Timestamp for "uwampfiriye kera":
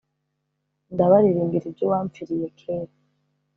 1.85-2.93